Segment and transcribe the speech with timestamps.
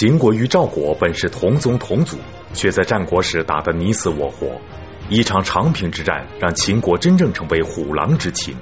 [0.00, 2.18] 秦国与赵国本是同宗同祖，
[2.54, 4.60] 却在战国时打得你死我活。
[5.08, 8.54] 一场长平之战，让秦国真正成为虎狼之秦。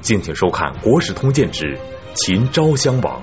[0.00, 1.76] 敬请收看《国史通鉴之
[2.14, 3.20] 秦昭襄王》。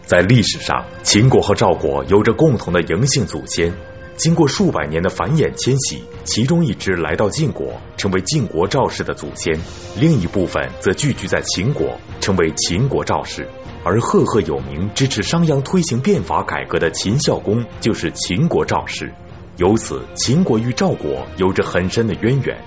[0.00, 3.74] 在历史上，秦国和赵国有着共同的嬴姓祖先。
[4.16, 9.60] 经过数百年的繁衍迁徙，其中一支来到晋国，成为晋国赵氏的祖先；
[10.00, 13.46] 另一部分则聚居在秦国，成为秦国赵氏。
[13.88, 19.14] 而赫赫有名、支持商鞅推行变法改革的秦孝公，就是秦国赵氏。
[19.58, 22.58] 由此，秦国与赵国有着很深的渊源。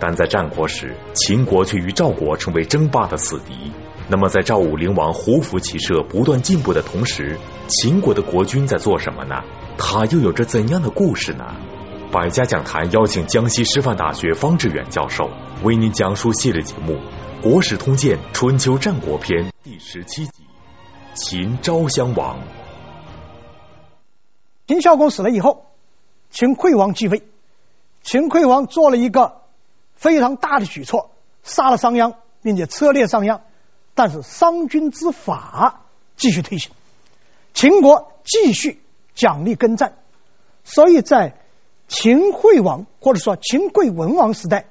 [0.00, 3.70] 但在战国时，秦国却与赵国成为争霸的死敌。
[4.08, 7.36] 那么，在赵武灵王胡服骑射不断进步的同时，
[7.68, 9.42] 秦国的国君在做什么呢？
[9.76, 11.44] 他又有着怎样的故事呢？
[12.10, 15.28] 百家讲坛邀请江西师范大学方志远教授
[15.62, 16.94] 为您讲述系列节目
[17.42, 20.41] 《国史通鉴·春秋战国篇》第十七集：
[21.14, 22.38] 秦昭襄王。
[24.66, 25.66] 秦孝公死了以后，
[26.30, 27.22] 秦惠王继位。
[28.02, 29.42] 秦惠王做了一个
[29.94, 31.10] 非常大的举措，
[31.42, 33.40] 杀了商鞅，并且车裂商鞅。
[33.94, 35.82] 但是商君之法
[36.16, 36.72] 继续推行，
[37.54, 38.80] 秦国继续。
[39.14, 39.98] 奖励耕战，
[40.64, 41.36] 所以在
[41.86, 44.64] 秦惠王或者说秦贵文王时代，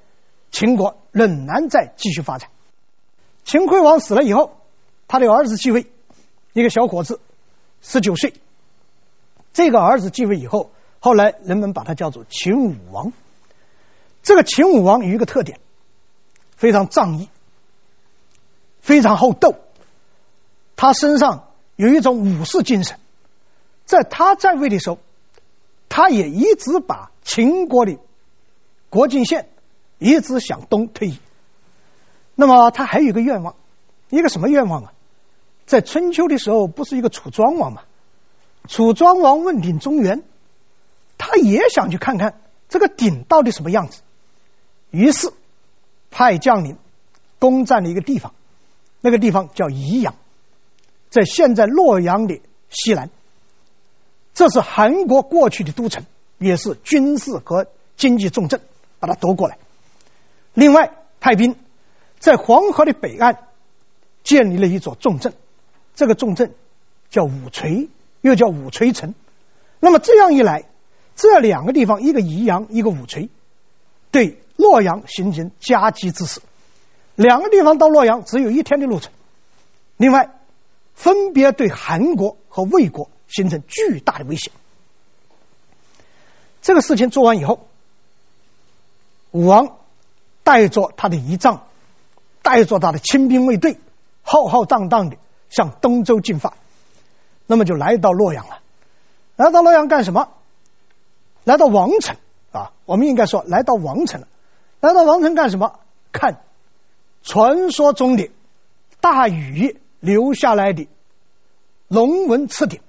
[0.49, 2.49] 秦国仍然在继续发展。
[3.45, 4.57] 秦惠王死了以后，
[5.07, 5.91] 他的儿子继位，
[6.53, 7.19] 一个小伙子，
[7.81, 8.33] 十九岁。
[9.53, 13.11] 这个儿子继位以后，后来人们把他叫做秦武王。
[14.23, 15.59] 这个秦武王有一个特点，
[16.55, 17.27] 非常仗义，
[18.81, 19.55] 非常好斗，
[20.75, 22.97] 他身上有一种武士精神。
[23.85, 24.99] 在他在位的时候，
[25.89, 27.97] 他也一直把秦国的
[28.89, 29.49] 国境线
[29.99, 31.17] 一直向东推移。
[32.35, 33.55] 那么他还有一个愿望，
[34.09, 34.93] 一个什么愿望啊？
[35.65, 37.83] 在春秋的时候，不是一个楚庄王吗？
[38.67, 40.23] 楚庄王问鼎中原，
[41.17, 44.01] 他也想去看看这个鼎到底什么样子。
[44.89, 45.31] 于是
[46.09, 46.77] 派将领
[47.39, 48.33] 攻占了一个地方，
[48.99, 50.15] 那个地方叫宜阳，
[51.09, 53.09] 在现在洛阳的西南。
[54.33, 56.05] 这是韩国过去的都城，
[56.37, 57.67] 也是军事和
[57.97, 58.61] 经济重镇，
[58.99, 59.57] 把它夺过来。
[60.53, 61.55] 另外，派兵
[62.19, 63.47] 在黄河的北岸
[64.23, 65.33] 建立了一座重镇，
[65.95, 66.53] 这个重镇
[67.09, 67.89] 叫武垂，
[68.21, 69.13] 又叫武垂城。
[69.79, 70.65] 那么这样一来，
[71.15, 73.29] 这两个地方，一个宜阳，一个武垂，
[74.11, 76.41] 对洛阳形成夹击之势。
[77.15, 79.11] 两个地方到洛阳只有一天的路程。
[79.97, 80.31] 另外，
[80.93, 83.09] 分别对韩国和魏国。
[83.33, 84.51] 形成巨大的威胁。
[86.61, 87.65] 这个事情做完以后，
[89.31, 89.77] 武王
[90.43, 91.63] 带着他的仪仗，
[92.41, 93.79] 带着他的亲兵卫队，
[94.21, 95.15] 浩浩荡荡的
[95.51, 96.55] 向东周进发。
[97.45, 98.61] 那么就来到洛阳了。
[99.35, 100.29] 来到洛阳干什么？
[101.43, 102.17] 来到王城
[102.51, 102.71] 啊！
[102.85, 104.27] 我们应该说来到王城了。
[104.79, 105.79] 来到王城干什么？
[106.11, 106.41] 看
[107.23, 108.31] 传说中的
[108.99, 110.87] 大禹留下来的
[111.87, 112.81] 龙纹赤鼎。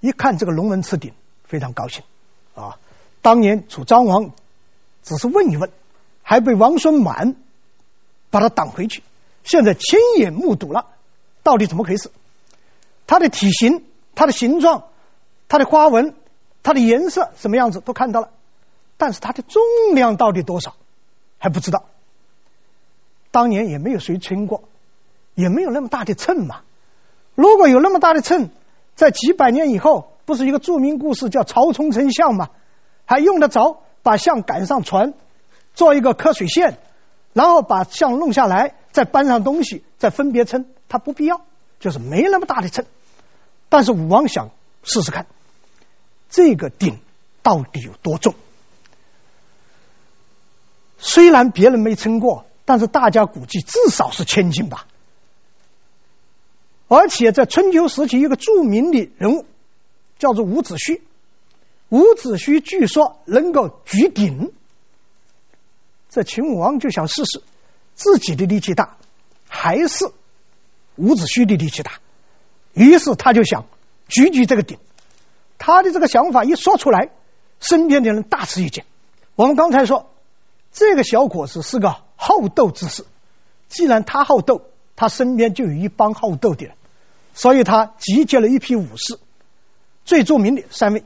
[0.00, 1.12] 一看这个龙纹赤鼎，
[1.44, 2.04] 非常高兴，
[2.54, 2.78] 啊！
[3.20, 4.30] 当年楚庄王
[5.02, 5.70] 只是问一问，
[6.22, 7.34] 还被王孙满
[8.30, 9.02] 把他挡回去。
[9.48, 10.88] 现在亲眼目睹了，
[11.42, 12.10] 到底怎么回事？
[13.06, 13.82] 它的体型、
[14.14, 14.84] 它的形状、
[15.48, 16.14] 它的花纹、
[16.62, 18.28] 它的颜色什么样子都看到了，
[18.98, 19.62] 但是它的重
[19.94, 20.74] 量到底多少
[21.38, 21.86] 还不知道。
[23.30, 24.64] 当年也没有谁称过，
[25.34, 26.60] 也没有那么大的秤嘛。
[27.34, 28.50] 如果有那么大的秤，
[28.96, 32.50] 在几百年以后，不是一个著名故事叫曹冲称象吗？
[33.06, 35.14] 还用得着把象赶上船，
[35.72, 36.76] 做一个刻水线，
[37.32, 41.46] 然后把象弄下来，再搬上东西，再分别称，他不必要，
[41.78, 42.84] 就是没那么大的秤。
[43.68, 44.50] 但是武王想
[44.82, 45.28] 试试看，
[46.30, 46.98] 这个鼎
[47.44, 48.34] 到底有多重？
[50.98, 54.88] 虽然别人没称过，但是大家估计至少是千斤吧。
[56.88, 59.46] 而且在春秋时期，一个著名的人物
[60.18, 61.00] 叫做伍子胥。
[61.90, 64.52] 伍子胥据说能够举鼎，
[66.10, 67.44] 这秦武王就想试试
[67.98, 68.96] 自己的力气大，
[69.48, 70.12] 还是
[70.94, 71.98] 伍子胥的力气大。
[72.72, 73.66] 于是他就想
[74.06, 74.78] 举举这个鼎。
[75.58, 77.10] 他的这个想法一说出来，
[77.58, 78.84] 身边的人大吃一惊。
[79.34, 80.12] 我们刚才说，
[80.72, 83.04] 这个小伙子是个好斗之士。
[83.68, 84.62] 既然他好斗，
[84.94, 86.76] 他身边就有一帮好斗的人。
[87.34, 89.18] 所以他集结了一批武士，
[90.04, 91.02] 最著名的三位，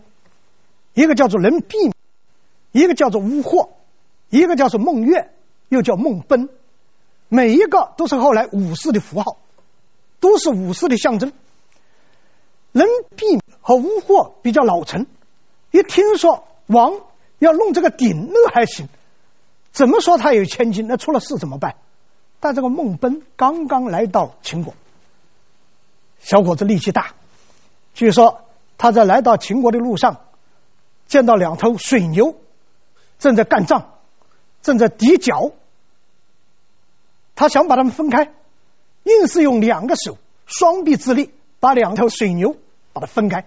[0.92, 1.76] 一个叫做任弼，
[2.70, 3.70] 一个叫做乌获，
[4.28, 5.30] 一个叫做孟越，
[5.70, 6.50] 又叫孟奔，
[7.32, 9.38] 每一个都是后来武士的符号。
[10.20, 11.32] 都是武士的象征。
[12.70, 12.86] 任
[13.16, 15.06] 弼和乌获比较老成，
[15.72, 17.00] 一听说王
[17.40, 18.88] 要弄这个鼎，那还行。
[19.72, 20.86] 怎么说他有千金？
[20.86, 21.74] 那出了事怎么办？
[22.38, 24.74] 但这个孟奔刚刚来到秦国，
[26.20, 27.14] 小伙子力气大，
[27.92, 28.42] 据说
[28.78, 30.20] 他在来到秦国的路上，
[31.08, 32.36] 见到两头水牛
[33.18, 33.94] 正在干仗，
[34.62, 35.50] 正在抵角，
[37.34, 38.32] 他想把他们分开，
[39.04, 41.30] 硬是用两个手双臂之力
[41.60, 42.56] 把两头水牛
[42.92, 43.46] 把它分开，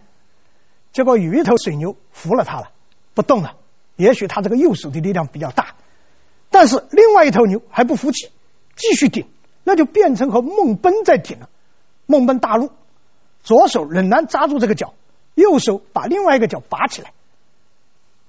[0.94, 2.72] 结果有一头水牛服了他了，
[3.14, 3.56] 不动了。
[3.96, 5.76] 也许他这个右手的力量比较大，
[6.50, 8.30] 但是另外一头牛还不服气。
[8.76, 9.26] 继续顶，
[9.64, 11.50] 那就变成和孟奔在顶了。
[12.08, 12.72] 孟奔大怒，
[13.42, 14.94] 左手仍然抓住这个角，
[15.34, 17.14] 右手把另外一个角拔起来，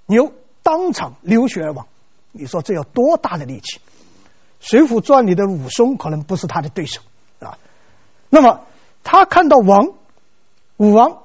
[0.06, 0.32] 牛
[0.62, 1.88] 当场流血而亡。
[2.31, 3.79] 你说这要多大的力气？
[4.61, 7.00] 《水浒传》里的武松可能不是他的对手
[7.41, 7.58] 啊。
[8.29, 8.67] 那么
[9.05, 9.94] 他看到王
[10.76, 11.23] 武王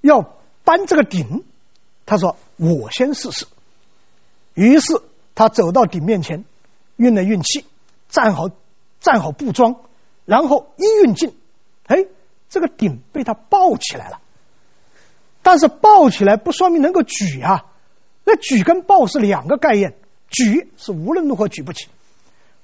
[0.00, 1.44] 要搬这个鼎，
[2.04, 3.46] 他说：“我先试试。”
[4.54, 5.02] 于是
[5.34, 6.44] 他走到鼎面前，
[6.96, 7.64] 运了运气。
[8.08, 8.50] 站好，
[9.00, 9.80] 站好布桩，
[10.24, 11.36] 然后一运劲，
[11.86, 12.06] 哎，
[12.48, 14.20] 这个鼎被他抱起来了。
[15.42, 17.66] 但是抱起来不说明能够举啊，
[18.24, 19.96] 那举跟抱是两个概念。
[20.28, 21.88] 举是无论如何举不起，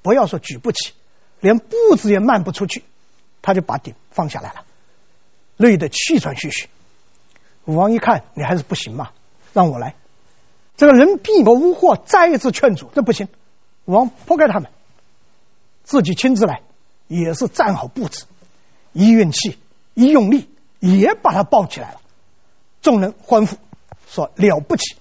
[0.03, 0.93] 不要说举不起，
[1.41, 2.85] 连步子也迈不出去，
[3.41, 4.65] 他就把鼎放下来了，
[5.57, 6.69] 累得气喘吁吁。
[7.65, 9.11] 武王一看，你还是不行嘛，
[9.53, 9.95] 让我来。
[10.77, 13.29] 这个任弼和乌获再一次劝阻，这不行，
[13.85, 14.71] 武王拨开他们。
[15.85, 16.63] 自己亲自来，
[17.07, 18.25] 也是站好步子，
[18.93, 19.59] 一运气，
[19.95, 20.49] 一用力，
[20.81, 22.01] 也把他抱起来了。
[22.81, 23.57] 众人欢呼，
[24.09, 24.97] 说了不起，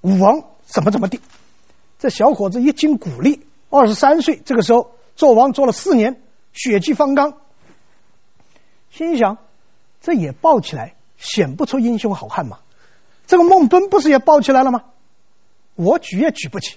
[0.00, 1.20] 武王怎么怎么地。
[1.98, 3.46] 这小伙子一经鼓励，
[3.76, 6.20] 二十三岁，这个时候做王做了四年，
[6.52, 7.34] 血气方刚，
[8.90, 9.38] 心想
[10.00, 12.58] 这也抱起来，显不出英雄好汉嘛。
[13.26, 14.84] 这个孟賁不是也抱起来了吗？
[15.74, 16.76] 我举也举不起。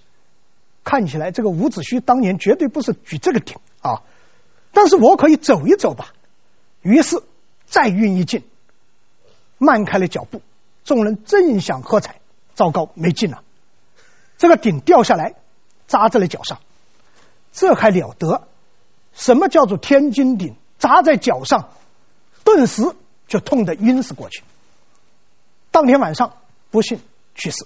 [0.84, 4.02] 看起来这个伍子胥当年绝对不是举这个鼎啊，
[4.72, 6.14] 但是我可以走一走吧。
[6.82, 7.22] 于是
[7.66, 8.44] 再运一劲，
[9.58, 10.42] 迈开了脚步。
[10.84, 12.20] 众人正想喝彩，
[12.56, 13.44] 糟糕，没劲了。
[14.38, 15.36] 这个鼎掉下来，
[15.88, 16.60] 扎在了脚上。
[17.52, 18.48] 这还了得？
[19.14, 20.56] 什么叫做天金顶？
[20.78, 21.72] 砸在脚上，
[22.46, 22.94] 顿时
[23.28, 24.44] 就痛得晕死过去。
[25.72, 26.38] 当天晚上
[26.72, 27.02] 不幸
[27.36, 27.66] 去世。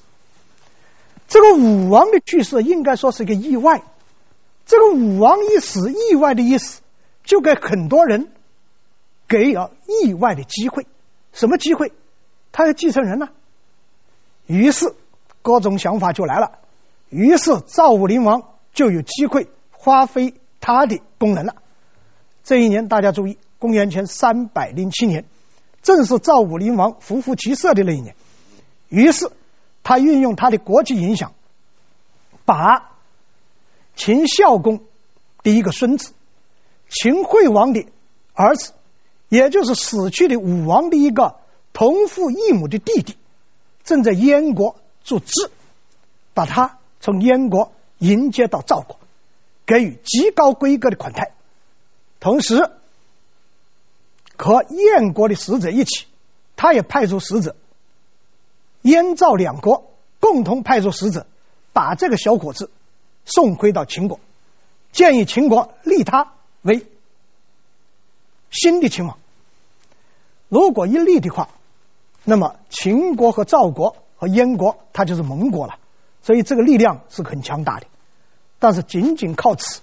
[1.28, 3.84] 这个武王的去世应该说是一个意外。
[4.66, 6.82] 这个武王一死，意外的意思，
[7.24, 8.32] 就给很多人
[9.28, 10.88] 给了意外的机会。
[11.34, 11.92] 什么机会？
[12.52, 13.30] 他的继承人呢、
[14.46, 14.96] 于是
[15.42, 16.60] 各种想法就来了。
[17.10, 18.44] 于是赵武灵王
[18.74, 19.48] 就有机会
[19.84, 21.56] 发挥他的功能了。
[22.44, 25.26] 这一年大家注意，公元前三百零七年，
[25.84, 28.16] 正是赵武灵王夫妇骑射的那一年。
[28.90, 29.30] 于是。
[29.86, 31.34] 他运用他的国际影响，
[32.46, 32.94] 把
[33.98, 34.80] 秦孝公
[35.44, 36.14] 第一个孙子
[36.88, 37.86] 秦惠王的
[38.34, 38.72] 儿子，
[39.28, 41.36] 也就是死去的武王的一个
[41.74, 43.18] 同父异母的弟弟，
[43.84, 45.52] 正在燕国做质，
[46.34, 48.98] 把他从燕国迎接到赵国，
[49.66, 51.32] 给予极高规格的款待，
[52.20, 52.70] 同时
[54.38, 56.06] 和燕国的使者一起，
[56.56, 57.56] 他也派出使者。
[58.82, 61.26] 燕赵两国共同派出使者，
[61.72, 62.70] 把这个小伙子
[63.26, 64.20] 送回到秦国，
[64.92, 66.86] 建议秦国立他为
[68.52, 69.18] 新的秦王。
[70.50, 71.50] 如果一立的话，
[72.26, 75.80] 那么秦国和赵国和燕国，他就是盟国了。
[76.22, 77.88] 所以这个力量是很强大的。
[78.64, 79.82] 但是仅仅靠此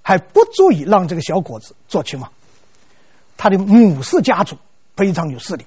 [0.00, 2.32] 还不足以让这个小伙子做秦王。
[3.36, 4.56] 他的母氏家族
[4.96, 5.66] 非常有势力，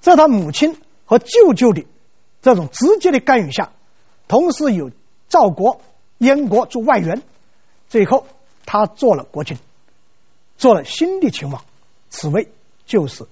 [0.00, 0.76] 在他母亲。
[1.10, 1.86] 和舅舅的
[2.40, 3.72] 这种直接的干预下，
[4.28, 4.92] 同时有
[5.28, 5.80] 赵国、
[6.18, 7.24] 燕国做外援，
[7.88, 8.28] 最后
[8.64, 9.58] 他做了国君，
[10.56, 11.64] 做了新的秦王，
[12.10, 12.52] 此位
[12.86, 13.26] 就是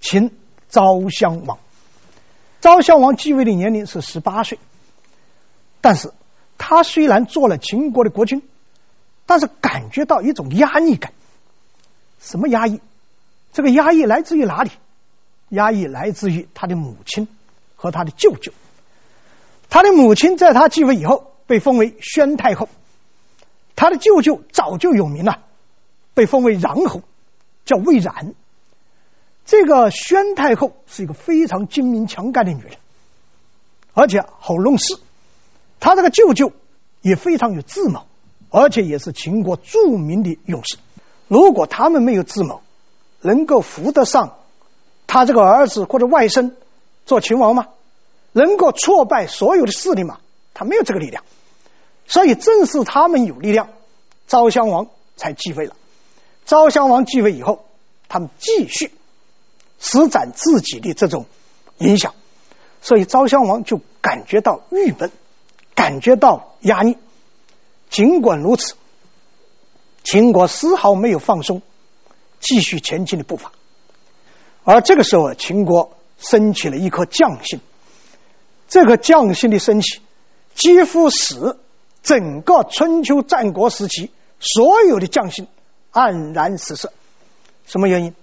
[0.00, 0.34] 秦
[0.70, 1.58] 昭襄王。
[2.62, 4.58] 昭襄王继位的年龄是十八岁，
[5.82, 6.14] 但是
[6.64, 8.40] 他虽然做了秦国的国君，
[9.26, 11.12] 但是感觉到一种压抑感。
[12.20, 12.80] 什么压抑？
[13.52, 14.70] 这个压抑来自于哪里？
[15.48, 17.26] 压抑来自于他的母亲
[17.74, 18.52] 和他的舅舅。
[19.70, 22.68] 他的母亲在他继位以后被封为宣太后，
[23.74, 25.42] 他的舅舅早就有名了，
[26.14, 27.02] 被封为穰侯，
[27.64, 28.34] 叫魏冉。
[29.44, 32.76] 这个宣太后是一个非常精明强干的女人，
[33.94, 34.96] 而且好弄事。
[35.82, 36.52] 他这个舅舅
[37.00, 38.04] 也非常有智谋，
[38.50, 40.76] 而且也是秦国著名的勇士。
[41.26, 42.62] 如果他们没有智谋，
[43.20, 44.38] 能够扶得上
[45.08, 46.52] 他这个儿子或者外甥
[47.04, 47.66] 做秦王吗？
[48.30, 50.20] 能够挫败所有的势力吗？
[50.54, 51.24] 他没有这个力量。
[52.06, 53.68] 所以正是他们有力量，
[54.28, 54.86] 昭襄王
[55.16, 55.74] 才继位了。
[56.44, 57.64] 昭襄王继位以后，
[58.08, 58.92] 他们继续
[59.80, 61.26] 施展自己的这种
[61.78, 62.14] 影响，
[62.82, 65.10] 所以昭襄王就感觉到郁闷，
[65.74, 66.98] 感觉到压力。
[67.90, 68.74] 尽管如此，
[70.02, 71.62] 秦国丝毫没有放松
[72.40, 73.52] 继续前进的步伐。
[74.64, 77.60] 而这个时候，秦国升起了一颗将星。
[78.68, 80.00] 这个将星的升起，
[80.54, 81.58] 几乎使
[82.02, 84.10] 整个春秋战国时期
[84.40, 85.46] 所有的将星
[85.92, 86.92] 黯然失色。
[87.66, 88.14] 什么原因？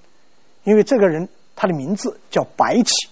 [0.64, 3.10] 因为这个人他的名字叫白起。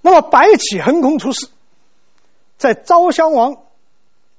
[0.00, 1.48] 那么白起横空出世，
[2.58, 3.62] 在昭襄王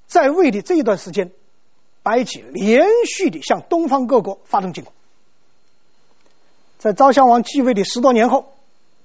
[0.08, 1.32] 在位的这一段时间，
[2.04, 4.94] 白起连续的向东方各国发动进攻。
[6.78, 8.54] 在昭襄王继位的十多年后，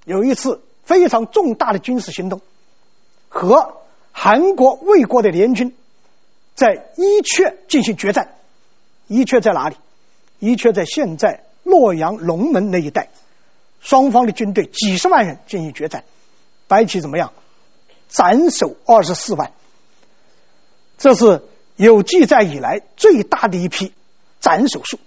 [0.05, 2.41] 有一次非常重大的军事行动，
[3.29, 3.77] 和
[4.13, 5.75] 韩国、魏国的联军
[6.55, 8.35] 在伊阙进行决战。
[9.07, 9.77] 伊阙在哪里？
[10.39, 13.09] 伊阙在现在洛阳龙门那一带。
[13.81, 16.05] 双方的军队几十万人进行决战，
[16.69, 17.33] 白起怎么样？
[18.15, 19.51] 斩首二十四万。
[20.99, 21.43] 这是
[21.75, 23.93] 有记载以来最大的一批
[24.39, 25.01] 斩首数。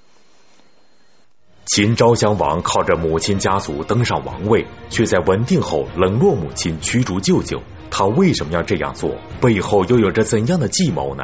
[1.65, 7.63] 秦昭襄王靠着母亲家族登上王位，却在稳定后冷落母亲，驱逐舅舅。
[7.89, 9.15] 他为什么要这样做？
[9.39, 11.23] 背后又有着怎样的计谋呢？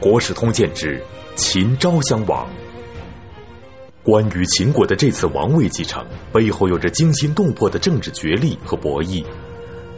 [0.02, 1.02] 《国史通鉴之
[1.36, 2.46] 秦昭襄王》
[4.02, 9.24] 关于秦国的这次王位继承，背后有着惊心动魄的政治角力和博弈。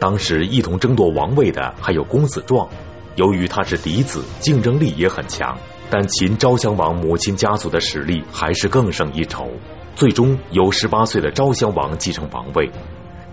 [0.01, 2.67] 当时一同争夺王位的还有公子壮。
[3.15, 5.59] 由于他是嫡子，竞争力也很强，
[5.91, 9.51] 但秦昭襄王母亲家族的实力还是更胜一筹。
[9.95, 12.71] 最终由十八岁的昭襄王继承王位。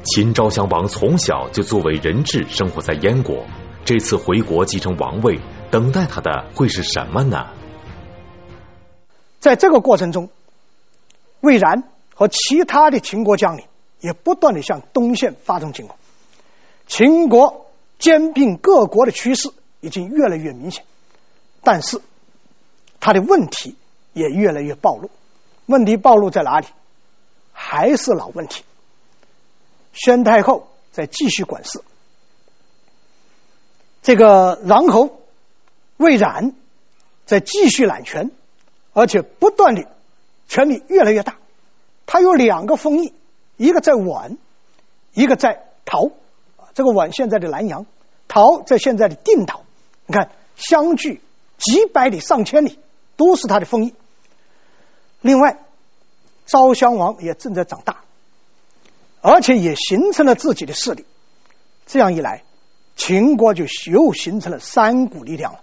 [0.02, 3.46] 秦昭襄王从小就作为人质生活在燕国，
[3.86, 7.46] 这次回国继承王位，等待他的会是什么呢？
[9.38, 10.28] 在这个过程中，
[11.40, 11.84] 魏然
[12.14, 13.64] 和其他的秦国将领
[14.00, 15.96] 也不断的向东线发动进攻，
[16.88, 19.52] 秦国兼并各国的趋势。
[19.80, 20.84] 已经越来越明显，
[21.62, 22.00] 但是
[22.98, 23.76] 他的问题
[24.12, 25.08] 也越来越暴露。
[25.66, 26.66] 问题暴露在哪里？
[27.52, 28.64] 还是老问题。
[29.92, 31.84] 宣太后在继续管事，
[34.02, 35.20] 这个穰侯
[35.96, 36.56] 魏冉
[37.24, 38.32] 在继续揽权，
[38.92, 39.88] 而且不断的
[40.48, 41.36] 权力越来越大。
[42.04, 43.14] 他有两个封邑，
[43.56, 44.38] 一个在宛，
[45.14, 46.10] 一个在陶。
[46.78, 47.86] 这个宛现在的南阳，
[48.28, 49.64] 陶在现在的定陶。
[50.06, 51.20] 你看，相距
[51.56, 52.78] 几百里、上千里，
[53.16, 53.94] 都是他的封邑。
[55.20, 55.58] 另外，
[56.46, 58.04] 昭襄王也正在长大，
[59.22, 61.04] 而且也形成了自己的势力。
[61.84, 62.44] 这样一来，
[62.94, 65.60] 秦国就又形成了三股力量了：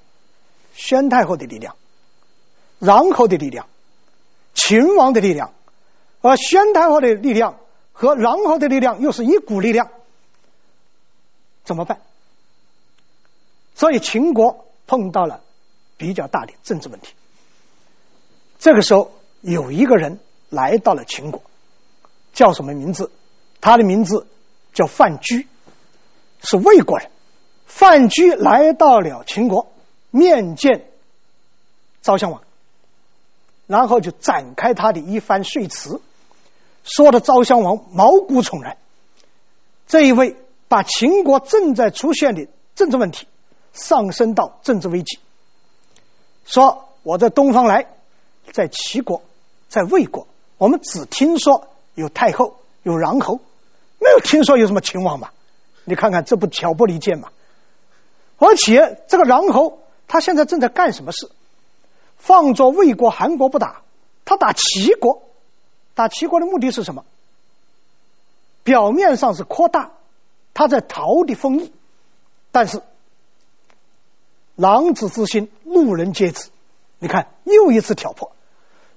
[0.73, 1.77] 宣太后的力量、
[2.81, 3.67] 穰侯的力量、
[4.53, 5.53] 秦王的力量。
[6.19, 7.55] 而宣太后的力量
[7.93, 9.91] 和穰侯的力量又是一股力量，
[11.65, 11.99] 怎么办？
[13.75, 15.41] 所以秦国碰到了
[15.97, 17.13] 比较大的政治问题。
[18.59, 20.19] 这个时候，有一个人
[20.49, 21.41] 来到了秦国，
[22.33, 23.11] 叫什么名字？
[23.59, 24.27] 他的名字
[24.73, 25.47] 叫范雎，
[26.41, 27.09] 是魏国人。
[27.65, 29.71] 范雎来到了秦国，
[30.11, 30.87] 面见
[32.01, 32.43] 昭襄王，
[33.67, 35.99] 然后就展开他的一番说辞，
[36.83, 38.77] 说的昭襄王毛骨悚然。
[39.87, 43.27] 这一位把秦国正在出现的政治问题。
[43.73, 45.19] 上升到政治危机，
[46.45, 47.87] 说我在东方来，
[48.53, 49.21] 在齐国，
[49.67, 53.41] 在魏国，我们只听说有太后，有穰侯，
[53.99, 55.31] 没有听说有什么秦王嘛？
[55.83, 57.33] 你看看这不挑拨离间嘛？
[58.37, 61.29] 而且这个穰侯他现在正在干什么事？
[62.17, 63.81] 放着魏国、韩国不打，
[64.23, 65.23] 他打齐国，
[65.95, 67.03] 打齐国的目的是什么？
[68.63, 69.91] 表面上是扩大
[70.55, 71.71] 他在逃的封邑，
[72.51, 72.81] 但是。
[74.55, 76.47] 狼子之心，路人皆知。
[76.99, 78.31] 你看，又一次挑破。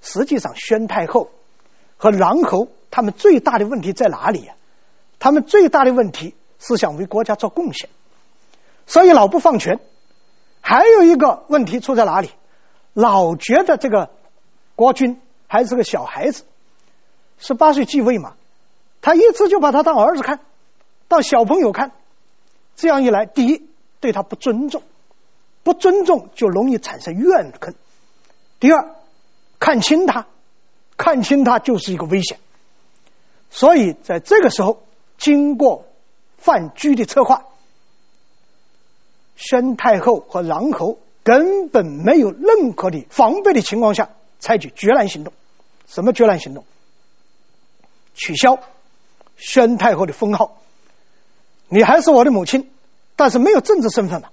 [0.00, 1.30] 实际上，宣太后
[1.96, 4.54] 和狼侯他们最大的问题在哪里呀？
[5.18, 7.90] 他们最大的问题是想为国家做贡献，
[8.86, 9.80] 所以老不放权。
[10.60, 12.30] 还有一个问题出在哪里？
[12.92, 14.10] 老觉得这个
[14.76, 16.44] 国君还是个小孩子，
[17.40, 18.34] 十八岁继位嘛，
[19.02, 20.38] 他一直就把他当儿子看，
[21.08, 21.92] 到小朋友看。
[22.76, 23.66] 这样一来，第一
[23.98, 24.82] 对他不尊重。
[25.64, 27.74] 不尊重就容易产生怨恨。
[28.60, 28.94] 第二，
[29.58, 30.26] 看轻他，
[30.96, 32.38] 看清他就是一个危险。
[33.50, 34.82] 所以在这个时候，
[35.18, 35.86] 经过
[36.36, 37.46] 范雎的策划，
[39.36, 45.32] 宣太后和穰侯根本没有任何的防备的情况下，采取决然行动。
[45.86, 46.64] 什么决然行动？
[48.14, 48.60] 取消
[49.36, 50.60] 宣太后的封号。
[51.68, 52.70] 你还是我的母亲，
[53.16, 54.30] 但是没有政治身份了。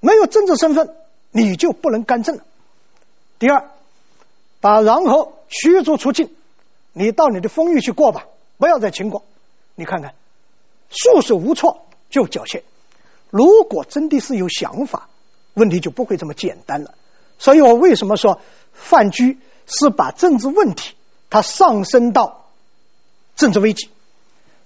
[0.00, 0.94] 没有政治身份，
[1.30, 2.44] 你就不能干政了。
[3.38, 3.70] 第二，
[4.60, 6.34] 把然后驱逐出境，
[6.92, 8.26] 你到你的封域去过吧，
[8.58, 9.24] 不要在秦国。
[9.74, 10.14] 你看看，
[10.90, 12.62] 束手无措就缴械。
[13.30, 15.08] 如果真的是有想法，
[15.54, 16.94] 问题就不会这么简单了。
[17.38, 18.40] 所以我为什么说
[18.72, 20.94] 范雎是把政治问题
[21.30, 22.44] 它上升到
[23.36, 23.88] 政治危机？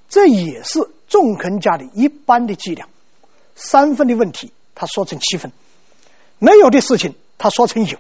[0.09, 2.86] 这也是纵横家的一般的伎俩。
[3.56, 4.52] 三分的问题。
[4.80, 5.50] 他说成七分，
[6.38, 7.98] 没有的事情他说成有，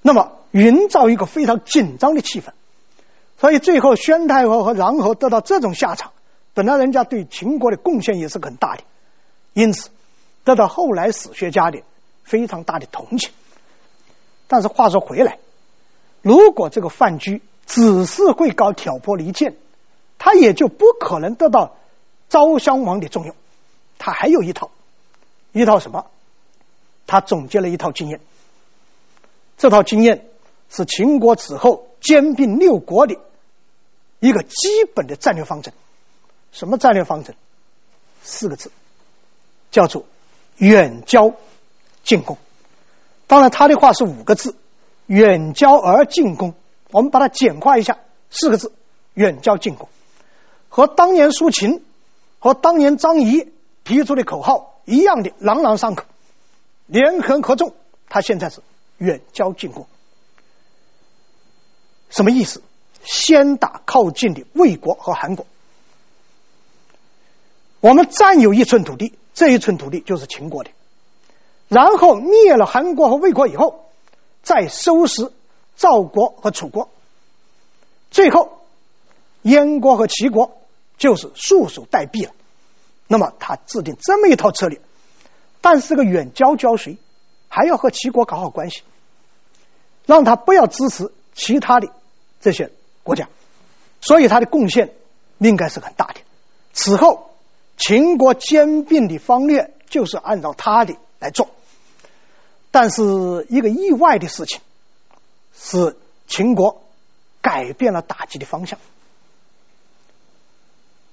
[0.00, 2.52] 那么营造一个非常紧张的气氛，
[3.38, 6.12] 所以最后宣太后和穰侯得到这种下场，
[6.54, 8.84] 本来人家对秦国的贡献也是很大的，
[9.52, 9.90] 因此
[10.44, 11.82] 得到后来史学家的
[12.24, 13.30] 非常大的同情。
[14.46, 15.38] 但是话说回来，
[16.22, 19.56] 如果这个范雎只是会搞挑拨离间，
[20.28, 21.78] 他也就不可能得到
[22.28, 23.34] 昭襄王的重用，
[23.96, 24.70] 他还有一套。
[25.52, 26.04] 一套什么？
[27.06, 28.20] 他总结了一套经验。
[29.56, 30.26] 这套经验
[30.68, 33.16] 是秦国此后兼并六国的
[34.20, 35.72] 一个基本的战略方针。
[36.52, 37.34] 什么战略方针？
[38.22, 38.70] 四个字，
[39.70, 40.04] 叫做
[40.58, 41.32] 远交
[42.04, 42.36] 近攻。
[43.26, 44.54] 当然，他的话是五个字：
[45.06, 46.52] 远交而近攻。
[46.90, 48.72] 我们把它简化一下，四个字：
[49.14, 49.88] 远交近攻。
[50.68, 51.84] 和当年苏秦
[52.38, 53.52] 和当年张仪
[53.84, 54.74] 提出的口号。
[54.90, 56.06] 一样的朗朗上口，
[56.86, 57.74] 连横合纵。
[58.08, 58.62] 他现在是
[58.96, 59.86] 远交近攻，
[62.08, 62.62] 什么意思？
[63.04, 65.44] 先打靠近的魏国和韩国，
[67.80, 70.70] 我们占有一寸土地，这一寸土地就是秦国的。
[71.68, 73.90] 然后灭了韩国和魏国以后，
[74.42, 75.30] 再收拾
[75.76, 76.88] 赵国和楚国，
[78.10, 78.62] 最后
[79.42, 80.57] 燕国和齐国
[80.98, 82.34] 就是束手待毙了。
[83.06, 84.80] 那么他制定这么一套策略，
[85.62, 86.98] 但是个远交交谁？
[87.48, 88.82] 还要和齐国搞好关系，
[90.04, 91.88] 让他不要支持其他的
[92.42, 92.70] 这些
[93.02, 93.30] 国家，
[94.02, 94.92] 所以他的贡献
[95.38, 96.20] 应该是很大的。
[96.74, 97.30] 此后
[97.78, 101.48] 秦国兼并的方略就是按照他的来做，
[102.70, 104.60] 但是一个意外的事情
[105.58, 106.82] 是秦国
[107.40, 108.78] 改变了打击的方向。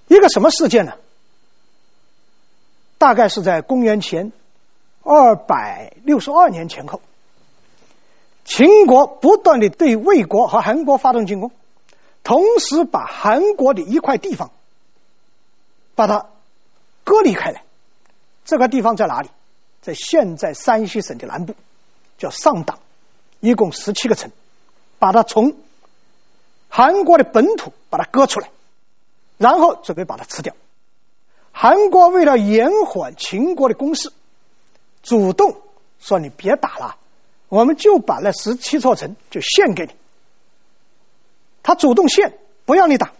[0.08, 0.94] 一个什么事件呢？
[2.98, 4.32] 大概是在公元前
[5.04, 7.02] 二百六十二年前后，
[8.44, 11.52] 秦国不断的对魏国和韩国发动进攻，
[12.24, 14.52] 同时把韩国的一块地方
[15.96, 16.28] 把它
[17.04, 17.63] 割离开来。
[18.46, 19.30] 这个地方在哪里？
[19.82, 21.54] 在现在山西省的南部，
[22.18, 22.80] 叫上党，
[23.39, 24.32] 一共十七个城，
[24.98, 25.56] 把它从
[26.70, 28.50] 韩国的本土把它割出来，
[29.38, 30.56] 然后准备把它吃掉。
[31.52, 34.12] 韩国为了延缓秦国的攻势，
[35.04, 35.62] 主动
[36.00, 36.98] 说：“你别打了，
[37.48, 39.95] 我们就把那十七座城就献给你。”
[41.63, 43.13] 他主动献，不要你打。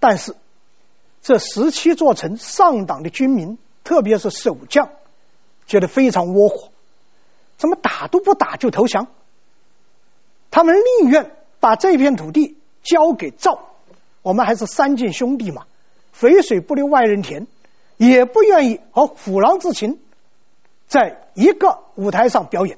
[0.00, 0.34] 但是
[1.22, 4.90] 这十七座城上党的军民，特别是守将，
[5.66, 6.70] 觉得非常窝火，
[7.56, 9.08] 怎么打都不打就投降？
[10.50, 13.75] 他们宁愿把这片土地交给赵，
[14.26, 15.66] 我们还是三晋兄弟嘛。
[16.10, 17.46] 肥水不流外人田，
[17.96, 20.00] 也不愿意和虎狼之情
[20.88, 22.76] 在一个舞台上表演。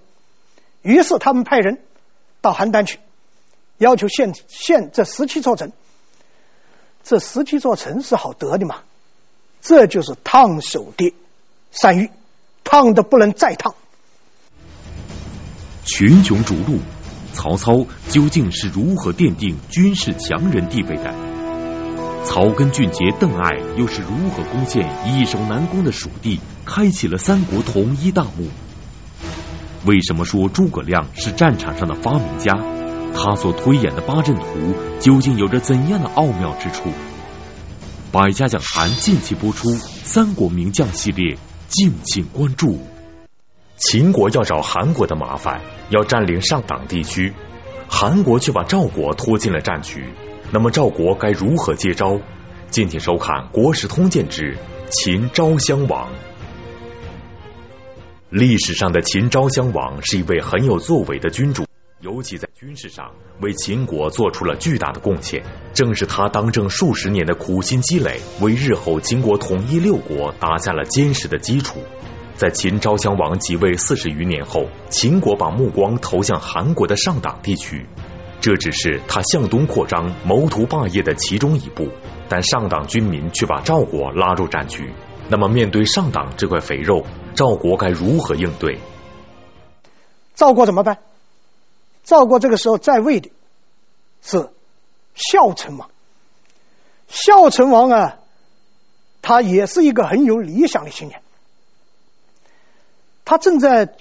[0.82, 1.80] 于是他们派人
[2.42, 2.98] 到邯郸去，
[3.78, 5.72] 要求献献这十七座城。
[7.02, 8.80] 这十七座城是好得的嘛？
[9.62, 11.14] 这就是烫手的
[11.70, 12.11] 山芋，
[12.62, 13.74] 烫的不能再烫。
[15.87, 16.80] 群雄逐鹿，
[17.32, 21.27] 曹操究竟是如何奠定军事强人地位的？
[22.28, 28.50] 草根俊杰邓艾又是如何攻陷易守难攻的蜀地，开启了三国统一大幕？
[29.86, 32.52] 为什么说诸葛亮是战场上的发明家？
[33.14, 34.44] 他所推演的八阵图
[35.00, 36.90] 究竟有着怎样的奥妙之处？
[38.12, 41.38] 百家讲坛近期播出《三国名将》系列，
[41.68, 42.78] 敬请关注。
[43.78, 47.32] 秦国要找韩国的麻烦，要占领上党地区，
[47.88, 50.04] 韩国却把赵国拖进了战局。
[50.50, 52.18] 那么赵国该如何接招？
[52.70, 54.56] 敬请收看《国史通鉴之
[54.90, 56.08] 秦昭襄王》。
[58.30, 61.64] 历史上的秦昭襄王是一位很有作为的君主，
[62.00, 65.42] 尤其在军事上为秦国做出了巨大的贡献。
[65.74, 71.80] 正是他当政数十年的苦心积累，为日后秦国统一六国打下了坚实的基础。
[72.37, 77.87] 在秦昭襄王即位四十余年后，秦国把目光投向韩国的上党地区，
[78.40, 81.88] 这只是他向东扩张、谋图霸业的其中一步。
[82.29, 84.92] 但上党军民却把赵国拉入战局。
[85.31, 88.79] 那么，面对上党这块肥肉，赵国该如何应对？
[90.35, 90.98] 赵国怎么办？
[92.05, 93.31] 赵国这个时候在位的
[94.22, 94.51] 是
[95.14, 95.90] 孝成王。
[97.09, 98.18] 孝成王啊，
[99.20, 101.22] 他也是一个很有理想的青年。
[103.24, 103.94] 他正在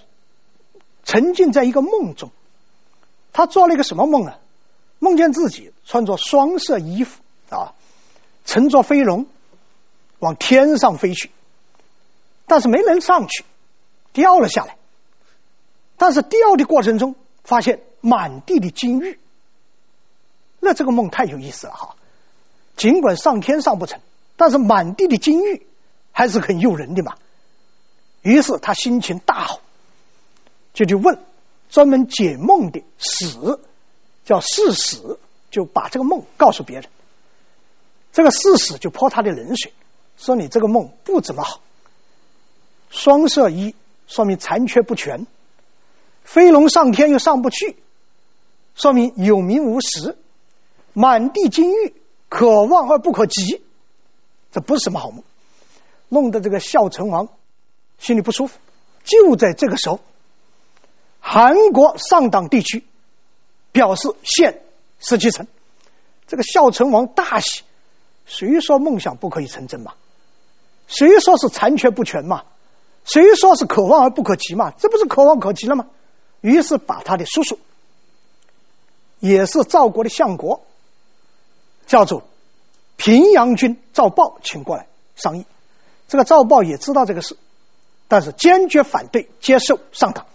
[1.04, 2.32] 沉浸在一个梦中。
[3.38, 4.40] 他做了一个什么梦啊？
[4.98, 7.22] 梦见自己穿着双色衣服
[7.52, 7.76] 啊，
[8.46, 9.28] 乘着飞龙
[10.18, 11.30] 往天上飞去，
[12.48, 13.46] 但是没能上去，
[14.12, 14.76] 掉了下来。
[15.98, 19.20] 但是掉的过程中，发现满地的金玉，
[20.60, 21.96] 那这个梦太有意思了哈！
[22.76, 24.02] 尽管上天上不成，
[24.36, 25.68] 但是满地的金玉
[26.12, 27.16] 还是很诱人的嘛。
[28.24, 29.62] 于是他心情大好，
[30.74, 31.20] 就去问
[31.70, 33.60] 专门解梦的史，
[34.26, 35.18] 叫士史，
[35.52, 36.90] 就把这个梦告诉别人。
[38.14, 39.74] 这个士史就泼他的冷水，
[40.18, 41.62] 说你这个梦不怎么好。
[42.90, 43.76] 双色一
[44.08, 45.28] 说明残缺不全。
[46.24, 47.78] 飞龙上天又上不去，
[48.76, 50.16] 说明有名无实；
[50.94, 51.94] 满地金玉，
[52.28, 53.62] 可望而不可及，
[54.52, 55.24] 这不是什么好梦，
[56.10, 57.30] 弄得这个孝成王
[58.00, 58.58] 心里不舒服。
[59.04, 60.00] 就在这个时候，
[61.30, 62.86] 韩国上党地区
[63.74, 64.62] 表示献
[65.02, 65.46] 石岐城，
[66.26, 67.64] 这个孝成王大喜。
[68.26, 69.94] 谁说梦想不可以成真嘛？
[70.88, 72.46] 谁说是残缺不全嘛？
[73.04, 74.72] 谁说是可望而不可及嘛？
[74.80, 75.88] 这不是可望可及了吗？
[76.40, 77.60] 于是把他的叔叔，
[79.20, 80.62] 也是赵国的相国，
[81.88, 82.24] 叫做
[82.96, 84.88] 平阳君赵豹请过来
[85.18, 85.46] 商议。
[86.08, 87.36] 这个赵豹也知道这个事，
[88.08, 90.26] 但是坚决反对接受上党，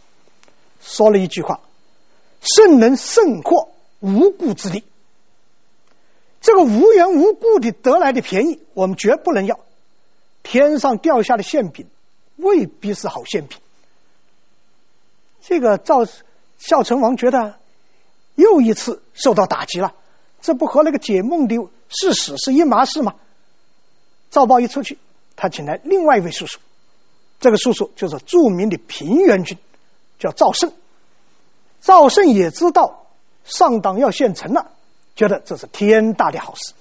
[0.83, 1.61] 说了一句话
[2.43, 4.85] ：“圣人圣获无故之利，
[6.41, 9.61] 这个无缘无故的得来的便宜，我们绝不能要。
[10.43, 11.87] 天上掉下的馅饼，
[12.37, 13.59] 未必是好馅饼。”
[15.41, 16.07] 这个赵
[16.59, 17.57] 孝成王觉得
[18.35, 19.95] 又一次受到打击了，
[20.41, 21.57] 这不和那个解梦的
[21.89, 23.15] 事实是一码事吗？
[24.31, 24.99] 赵豹一出去，
[25.37, 26.59] 他请来另外一位叔叔，
[27.39, 29.59] 这个叔叔就是著名的平原君，
[30.23, 30.73] 叫赵胜。
[31.81, 33.07] 赵胜也知道
[33.45, 34.71] 上党要献城了，
[35.17, 36.75] 觉得这是天大的好事，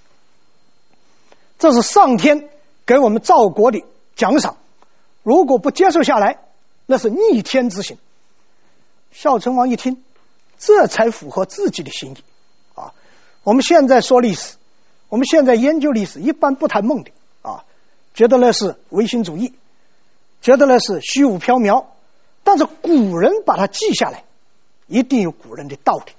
[1.58, 2.50] 这是上天
[2.86, 3.84] 给我们赵国的
[4.16, 4.58] 奖赏，
[5.24, 6.38] 如果不接受下来，
[6.86, 7.98] 那是逆天之行。
[9.12, 10.04] 孝成王一听，
[10.60, 12.18] 这才符合自己的心意
[12.76, 12.94] 啊！
[13.44, 14.56] 我们现在说历史，
[15.10, 17.66] 我们现在研究历史，一般不谈梦的啊，
[18.14, 19.54] 觉得那是唯心主义，
[20.44, 21.86] 觉得那是虚无缥缈。
[22.52, 24.26] 但是古人把它记下来，
[24.86, 26.12] 一定有古人的道理。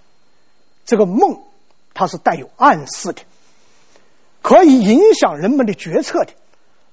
[0.86, 1.42] 这个梦，
[1.92, 3.20] 它是带有暗示的，
[4.40, 6.32] 可以影响人们的决策的。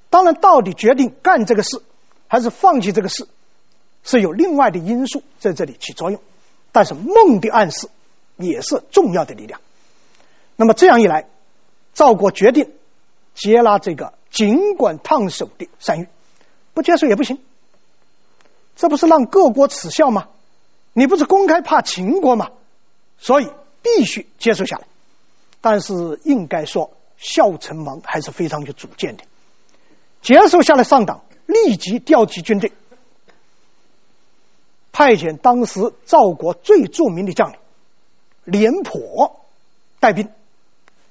[0.10, 1.82] 当然，到底决定干这个事，
[2.28, 3.30] 还是放弃这个事？
[4.04, 6.20] 是有另外的因素在这里起作用，
[6.74, 7.88] 但是梦的暗示
[8.36, 9.62] 也是重要的力量。
[10.58, 11.30] 那么这样一来，
[11.94, 12.74] 赵国决定
[13.36, 16.10] 接纳这个尽管烫手的山芋，
[16.74, 17.40] 不接受也不行。
[18.80, 20.30] 这不是让各国耻笑吗？
[20.94, 22.52] 你不是公开怕秦国吗？
[23.18, 23.50] 所以
[23.82, 24.88] 必须接受下来。
[25.60, 29.26] 但是应该说，孝成王还是非常有主见的，
[30.22, 32.72] 接受下来上党，立即调集军队。
[34.94, 37.60] 派遣当时赵国最著名的将领
[38.46, 39.42] 廉颇
[40.00, 40.32] 带兵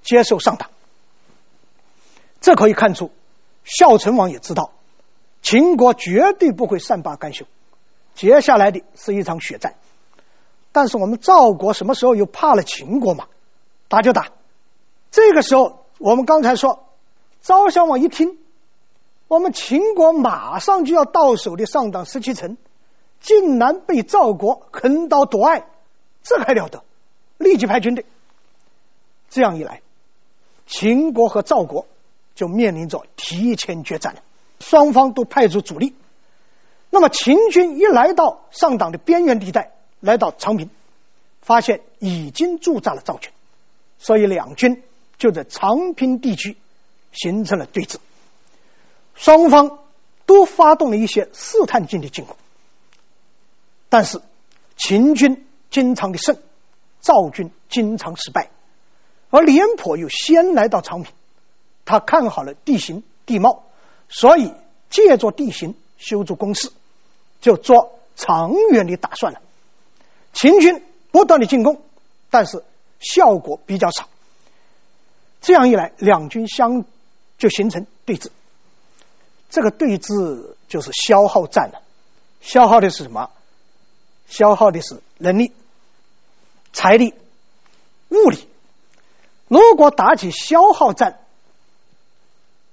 [0.02, 0.70] 接受上党，
[2.40, 3.10] 这可以看出
[3.62, 4.72] 孝成王也知道
[5.42, 7.44] 秦国绝对不会善罢甘休，
[8.18, 9.76] 接下来的是一场血战。
[10.72, 13.28] 但是我们赵国什么时候又怕了秦国嘛？
[13.86, 14.32] 打就打。
[15.12, 16.84] 这个时候我们刚才说，
[17.40, 18.36] 昭襄王一听，
[19.28, 22.56] 我们秦国马上就要到手的上党十七城。
[23.20, 25.66] 竟然被赵国横刀夺爱，
[26.24, 26.82] 这还了得！
[27.36, 28.04] 立即派军队。
[29.30, 29.80] 这样一来，
[30.66, 31.86] 秦国和赵国
[32.34, 34.22] 就面临着提前决战了。
[34.58, 35.94] 双方都派出主力。
[36.98, 40.68] 那么秦军一来到上党的边缘地带，来到长平，
[41.40, 43.30] 发现已经驻扎了赵军，
[44.00, 44.82] 所以两军
[45.16, 46.56] 就在长平地区
[47.12, 47.98] 形成了对峙。
[49.14, 49.78] 双方
[50.26, 52.34] 都发动了一些试探性的进攻。
[53.88, 54.20] 但是
[54.76, 56.36] 秦军经常的胜，
[57.00, 58.50] 赵军经常失败，
[59.30, 61.12] 而廉颇又先来到长平，
[61.84, 63.66] 他看好了地形地貌，
[64.08, 64.52] 所以
[64.90, 66.72] 借着地形修筑工事，
[67.40, 69.40] 就做长远的打算了。
[70.32, 71.82] 秦军不断的进攻，
[72.30, 72.64] 但是
[73.00, 74.06] 效果比较差。
[75.40, 76.84] 这样一来，两军相
[77.38, 78.28] 就形成对峙。
[79.50, 81.80] 这个对峙就是消耗战了，
[82.40, 83.30] 消耗的是什么？
[84.28, 85.52] 消耗的是人力、
[86.72, 87.14] 财力、
[88.10, 88.46] 物力。
[89.48, 91.20] 如果打起消耗战，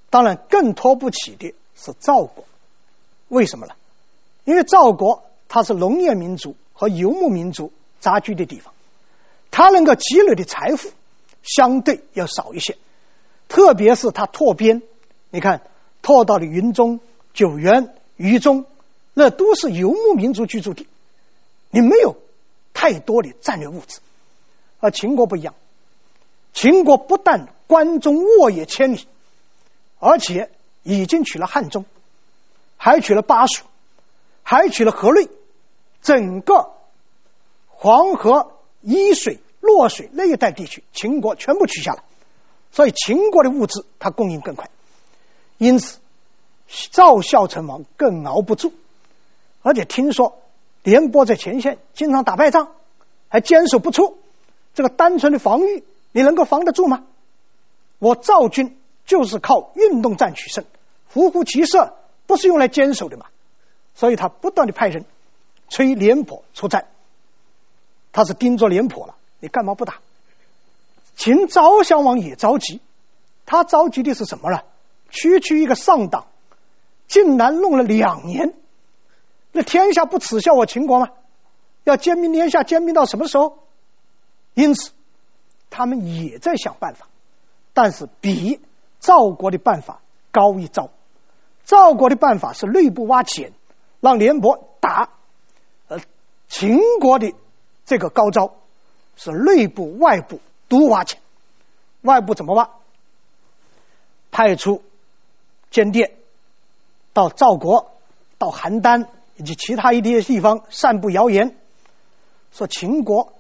[0.10, 2.46] 当然更拖不起的是赵国。
[3.30, 3.74] 为什么呢？
[4.46, 8.74] 因为赵国它是农业民族和游牧民族杂居的地方，
[9.52, 10.90] 它能够积累的财富
[11.44, 12.78] 相对要少一些，
[13.50, 14.82] 特别是它拓边，
[15.30, 15.62] 你看。
[16.02, 17.00] 拓到了云中、
[17.34, 18.68] 九原、于中，
[19.16, 20.88] 那都是游牧民族居住地，
[21.72, 22.16] 你没有
[22.76, 24.02] 太多的战略物资。
[24.80, 25.56] 而秦国不一样，
[26.54, 29.08] 秦国不但关中沃野千里，
[29.98, 30.52] 而且
[30.84, 31.86] 已经取了汉中，
[32.78, 33.64] 还取了巴蜀，
[34.48, 35.28] 还取了河内，
[36.04, 36.70] 整个
[37.68, 42.04] 黄河伊水、洛水那一带地区，秦国全部取下了，
[42.72, 44.70] 所以秦国的物资它供应更快。
[45.58, 45.98] 因此，
[46.92, 48.72] 赵孝成王更熬不住，
[49.64, 50.38] 而且听说
[50.84, 52.74] 廉颇在前线经常打败仗，
[53.28, 54.20] 还坚守不出。
[54.76, 57.04] 这个单纯的防御，你能够防得住吗？
[57.98, 58.78] 我赵军
[59.08, 60.66] 就是靠运动战取胜，
[61.12, 61.96] 胡胡骑射
[62.28, 63.26] 不是用来坚守的嘛。
[63.96, 65.06] 所以他不断的派人
[65.70, 66.88] 催廉颇出战，
[68.12, 70.00] 他是盯着廉颇了，你干嘛不打？
[71.16, 72.82] 秦昭襄王也着急，
[73.46, 74.62] 他着急的是什么呢？
[75.10, 76.28] 区区一个上党，
[77.08, 78.54] 竟然弄了两年，
[79.54, 81.10] 那天下不耻笑我秦国吗？
[81.86, 83.60] 要兼并天下，兼并到什么时候？
[84.56, 84.92] 因此，
[85.70, 87.08] 他们也在想办法，
[87.74, 88.60] 但是比
[89.00, 90.90] 赵国的办法高一招。
[91.64, 93.54] 赵国的办法是内部挖潜，
[94.00, 95.10] 让廉颇打；
[95.88, 96.00] 呃
[96.48, 97.34] 秦国的
[97.86, 98.56] 这个高招
[99.16, 101.22] 是内部、外部都挖潜。
[102.02, 102.70] 外部怎么挖？
[104.32, 104.84] 派出。
[105.72, 106.16] 间谍
[107.12, 107.92] 到赵国、
[108.38, 111.58] 到邯郸以及其他一些地方散布谣言，
[112.54, 113.34] 说秦国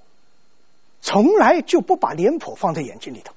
[0.99, 3.33] 从来就不把廉颇放在眼睛里头。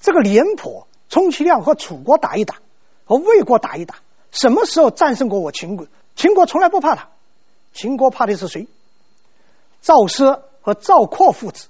[0.00, 2.62] 这个廉颇充其量和楚国打一打，
[3.04, 3.96] 和魏国打一打，
[4.30, 5.86] 什么时候战胜过我秦国？
[6.18, 7.08] 秦国从来不怕他。
[7.72, 8.66] 秦国怕的是谁？
[9.80, 11.68] 赵奢和赵括父子。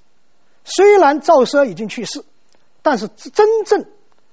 [0.64, 2.24] 虽然赵奢已经去世，
[2.82, 3.84] 但是真正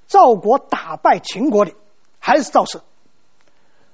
[0.07, 1.73] 赵国打败秦国的。
[2.17, 2.79] 还是赵奢，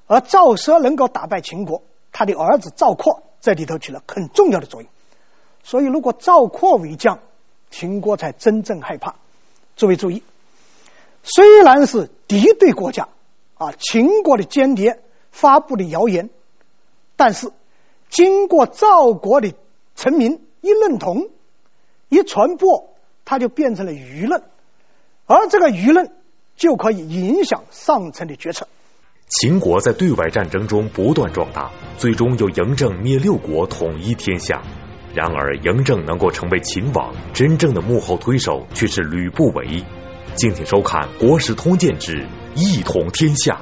[0.08, 1.82] 而赵奢能够打败秦国，
[2.14, 4.90] 他的儿子赵括在里头起了很重要的作用。
[5.64, 7.20] 所以，如果赵括为将，
[7.72, 9.16] 秦国才真正害怕。
[9.76, 10.24] 诸位注意，
[11.24, 13.10] 虽然是敌对国家
[13.56, 15.02] 啊，秦国的间谍
[15.32, 16.30] 发布的谣言，
[17.16, 17.52] 但是
[18.10, 19.54] 经过赵国的
[19.96, 21.30] 臣民一认同、
[22.10, 22.94] 一传播，
[23.26, 24.44] 它就变成了舆论，
[25.26, 26.12] 而这个舆论。
[26.58, 28.68] 就可以影响上层的决策。
[29.26, 34.62] 秦国在对外战争中不断壮大，最终由嬴政灭六国，统一天下。
[35.16, 39.84] 然而，嬴政能够成为秦王，真正的幕后推手却是吕不韦。
[40.36, 43.60] 敬请收看《国史通鉴之一统天下》。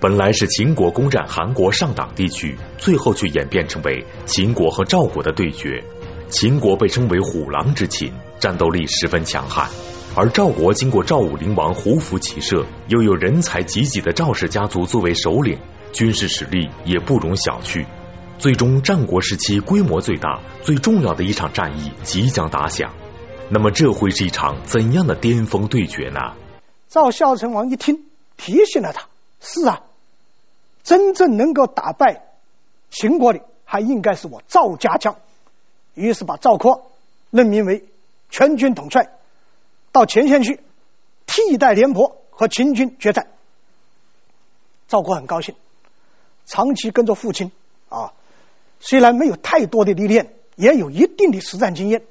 [0.00, 5.82] 本来是秦国攻占韩国上党地区，最后却演变成为秦国和赵国的对决。
[6.28, 9.68] 秦国被称为“虎狼之秦”，战斗力十分强悍。
[10.14, 15.58] 而赵国经过赵武灵王胡服骑射，又有人才济济的赵氏家族作为首领，
[15.92, 17.84] 军事实力也不容小觑。
[18.38, 22.94] 最终，战国时期规模最大、最重要的一场战役即将打响。
[23.48, 26.34] 那么，这会是一场怎样的巅峰对决呢？
[26.88, 28.04] 赵孝成王一听，
[28.36, 29.08] 提醒了他：
[29.40, 29.80] 是啊，
[30.88, 32.22] 真正能够打败
[32.88, 35.16] 秦国的，还应该是我赵家将。
[35.92, 36.90] 于是把赵括
[37.28, 37.84] 任命为
[38.30, 39.10] 全军统帅。
[39.92, 40.60] 到前线去
[41.26, 43.26] 替代廉颇和秦军决战。
[44.86, 45.56] 赵括很高兴，
[46.46, 47.52] 长期跟着父亲
[47.90, 48.14] 啊，
[48.80, 52.02] 虽然没有太多的历练，也有一定的实战经验，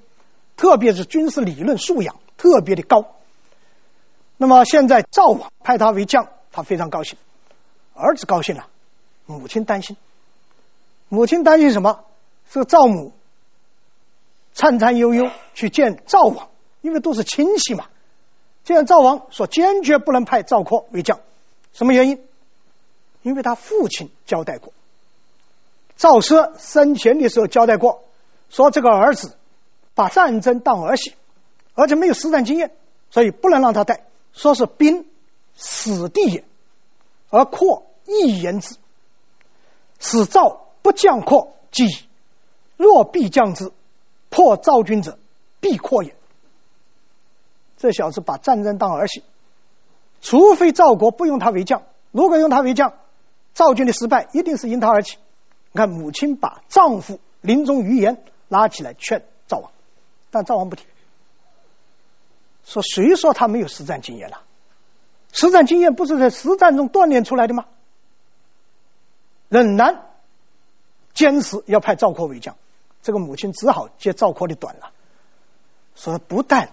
[0.55, 3.15] 特别是军事理论素养特别的高。
[4.37, 7.17] 那么现在赵王派他为将，他非常高兴，
[7.97, 8.67] 儿子高兴了，
[9.25, 9.97] 母亲担心。
[11.09, 12.03] 母亲担心什么？
[12.51, 13.11] 这个赵母
[14.53, 16.49] 颤颤悠悠去见赵王。
[16.81, 17.87] 因为都是亲戚嘛，
[18.63, 21.19] 见赵王说坚决不能派赵括为将，
[21.73, 22.23] 什么原因？
[23.23, 24.71] 因为他父亲交代过，
[25.97, 28.03] 赵奢生前的时候交代过，
[28.49, 29.35] 说这个儿子
[29.95, 31.15] 把战争当儿戏，
[31.73, 32.71] 而且没有实战经验，
[33.09, 34.05] 所以不能让他带。
[34.31, 35.05] 说是兵
[35.57, 36.45] 死地也，
[37.29, 38.75] 而扩亦言之。
[39.99, 41.85] 使赵不将扩即。
[42.77, 43.71] 若必将之，
[44.29, 45.17] 破赵军者，
[45.59, 46.15] 必扩也。
[47.77, 49.23] 这小子把战争当儿戏，
[50.21, 52.93] 除非赵国不用他为将，如果用他为将，
[53.55, 55.17] 赵军的失败一定是因他而起。
[55.71, 59.71] 你看，母亲把丈夫临终遗言拉起来劝赵王，
[60.29, 60.85] 但赵王不听。
[62.63, 64.43] 说谁说他没有实战经验了？
[65.37, 67.65] 实战经验不是在实战中锻炼出来的吗？
[69.49, 70.07] 仍然
[71.13, 72.55] 坚持要派赵括为将，
[73.03, 74.89] 这个母亲只好接赵括的短了，
[75.95, 76.71] 说不但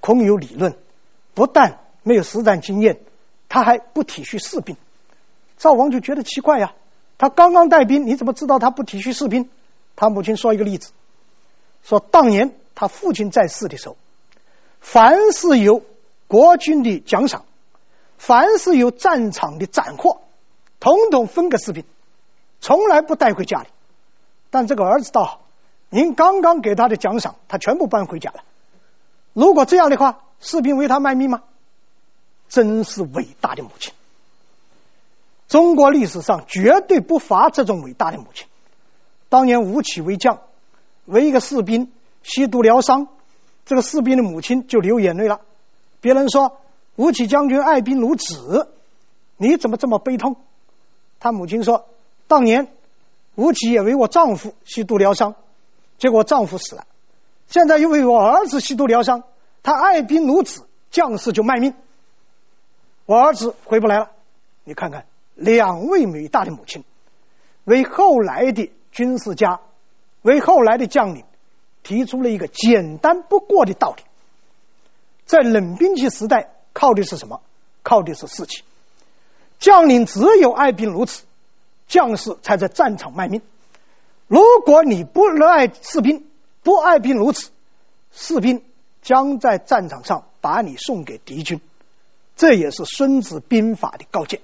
[0.00, 0.78] 空有理论，
[1.34, 3.00] 不但没有实战经验，
[3.50, 4.78] 他还不体恤士兵。
[5.58, 6.72] 赵王就觉得奇怪呀，
[7.18, 9.50] 他刚刚带兵，你怎么知道他不体恤士兵？
[9.94, 10.92] 他母亲说一个例子，
[11.84, 13.98] 说当年他父亲在世的时候。
[14.80, 15.82] 凡是有
[16.28, 17.44] 国军的奖赏，
[18.18, 20.22] 凡是有战场的斩获，
[20.80, 21.84] 统统分给士兵，
[22.60, 23.68] 从来不带回家里。
[24.50, 25.40] 但这个儿子倒好，
[25.90, 28.42] 您刚刚给他的奖赏，他全部搬回家了。
[29.32, 31.42] 如果这样的话，士兵为他卖命吗？
[32.48, 33.92] 真是伟大的母亲！
[35.48, 38.46] 中国历史上绝对不乏这种伟大的母亲。
[39.28, 40.40] 当年吴起为将，
[41.04, 43.08] 为一个士兵吸毒疗伤。
[43.64, 45.40] 这个士兵的母亲就流眼泪了。
[46.00, 46.60] 别人说
[46.96, 48.68] 吴起将军爱兵如子，
[49.36, 50.36] 你怎么这么悲痛？
[51.20, 51.88] 他母亲说：
[52.26, 52.68] 当年
[53.34, 55.34] 吴起也为我丈夫吸毒疗伤，
[55.98, 56.86] 结果丈夫死了。
[57.48, 59.22] 现在又为我儿子吸毒疗伤，
[59.62, 61.74] 他爱兵如子，将士就卖命。
[63.04, 64.10] 我儿子回不来了。
[64.64, 66.82] 你看看两位伟大的母亲，
[67.64, 69.60] 为后来的军事家，
[70.22, 71.24] 为后来的将领。
[71.82, 74.02] 提出了一个简单不过的道理：
[75.24, 77.40] 在冷兵器时代，靠的是什么？
[77.82, 78.62] 靠的是士气。
[79.58, 81.22] 将领只有爱兵如此，
[81.88, 83.40] 将士才在战场卖命。
[84.26, 86.28] 如果你不热爱士兵，
[86.62, 87.48] 不爱兵如此，
[88.12, 88.62] 士兵
[89.00, 91.62] 将在战场上把你送给敌军。
[92.36, 94.42] 这也是《孙子兵法》的高见。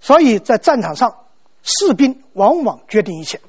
[0.00, 1.16] 所以在战场上，
[1.64, 3.40] 士兵往往决定一切。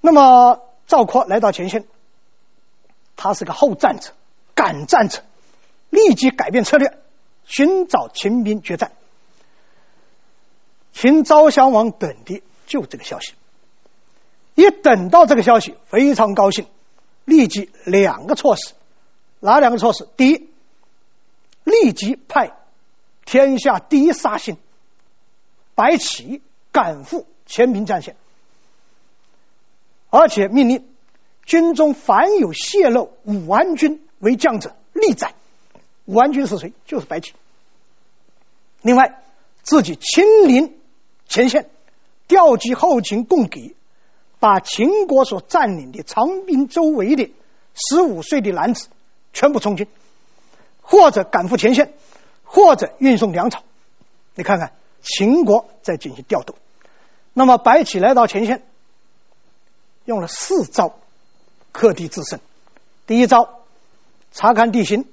[0.00, 1.84] 那么赵括来到前线。
[3.14, 4.10] 他是个好战者、
[4.56, 5.22] 敢战者，
[5.90, 6.98] 立即改变策略，
[7.44, 8.92] 寻找秦兵决战。
[10.92, 13.34] 秦昭襄王等的就这个消息，
[14.54, 16.66] 一等到这个消息，非常高兴，
[17.24, 18.74] 立即两个措施，
[19.40, 20.08] 哪两个措施？
[20.16, 20.50] 第一，
[21.64, 22.52] 立即派
[23.24, 24.56] 天下第一杀星
[25.74, 28.16] 白起赶赴前平战线，
[30.10, 30.88] 而且命令。
[31.44, 35.34] 军中凡有泄露武安君为将者，立斩。
[36.04, 36.72] 武安君是谁？
[36.86, 37.34] 就是白起。
[38.80, 39.22] 另外，
[39.62, 40.80] 自己亲临
[41.28, 41.70] 前线，
[42.26, 43.74] 调集后勤供给，
[44.40, 47.32] 把秦国所占领的长滨周围的
[47.74, 48.88] 十五岁的男子
[49.32, 49.86] 全部充军，
[50.80, 51.94] 或者赶赴前线，
[52.44, 53.62] 或者运送粮草。
[54.34, 56.56] 你看看，秦国在进行调度。
[57.32, 58.62] 那么，白起来到前线，
[60.04, 60.96] 用了四招。
[61.74, 62.38] 克敌制胜，
[63.06, 63.60] 第一招，
[64.30, 65.06] 查看地形，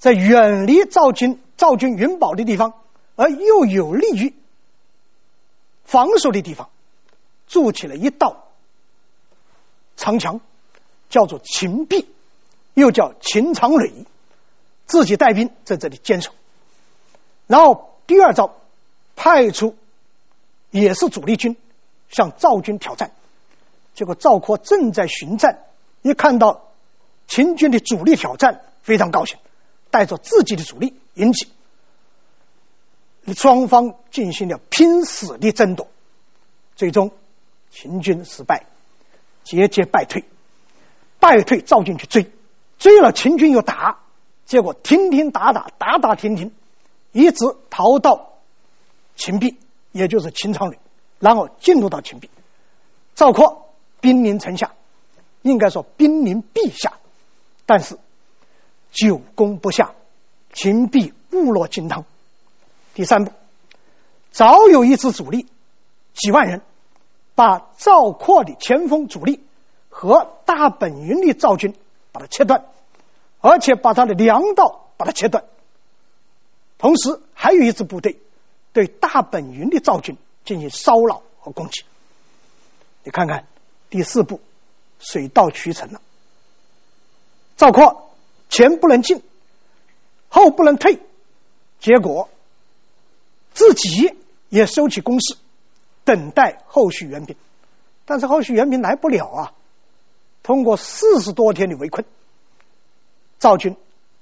[0.00, 2.72] 在远离赵军赵军云堡的地方，
[3.16, 4.34] 而又有利于
[5.84, 6.70] 防守的地方，
[7.46, 8.46] 筑起了一道
[9.96, 10.40] 长墙，
[11.10, 12.08] 叫做秦壁，
[12.72, 14.06] 又叫秦长垒，
[14.86, 16.32] 自己带兵在这里坚守。
[17.46, 18.56] 然后第二招，
[19.16, 19.76] 派出
[20.70, 21.58] 也是主力军
[22.08, 23.12] 向赵军挑战。
[23.94, 25.58] 结果赵括正在巡战，
[26.00, 26.70] 一看到
[27.28, 29.36] 秦军的主力挑战，非常高兴，
[29.90, 31.48] 带着自己的主力引起，
[33.34, 35.88] 双方进行了拼死的争夺，
[36.76, 37.10] 最终
[37.70, 38.66] 秦军失败，
[39.44, 40.24] 节节败退，
[41.18, 42.30] 败退赵军去追，
[42.78, 44.00] 追了秦军又打，
[44.46, 46.52] 结果停停打打，打打停停，
[47.12, 48.38] 一直逃到
[49.16, 49.58] 秦壁，
[49.92, 50.78] 也就是秦长垒，
[51.18, 52.30] 然后进入到秦壁，
[53.14, 53.66] 赵括。
[54.02, 54.72] 兵临城下，
[55.42, 56.94] 应该说兵临壁下，
[57.66, 57.98] 但是
[58.92, 59.94] 久攻不下，
[60.52, 62.04] 秦壁固若金汤。
[62.94, 63.32] 第三步，
[64.30, 65.46] 早有一支主力
[66.14, 66.62] 几万人，
[67.34, 69.42] 把赵括的前锋主力
[69.88, 71.74] 和大本营的赵军
[72.12, 72.64] 把它切断，
[73.40, 75.44] 而且把他的粮道把它切断，
[76.78, 78.20] 同时还有一支部队
[78.72, 81.84] 对大本营的赵军进行骚扰和攻击。
[83.04, 83.46] 你看看。
[83.92, 84.40] 第四步，
[85.00, 86.00] 水到渠成了。
[87.56, 88.09] 赵括
[88.50, 89.22] 前不能进，
[90.28, 91.00] 后不能退，
[91.78, 92.28] 结果
[93.54, 94.14] 自己
[94.50, 95.36] 也收起攻势，
[96.04, 97.36] 等待后续援兵。
[98.04, 99.52] 但是后续援兵来不了啊！
[100.42, 102.04] 通过四十多天的围困，
[103.38, 103.76] 赵军